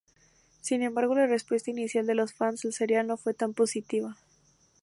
[0.61, 4.17] Sin embargo, la respuesta inicial de los fans al serial no fue tan positiva.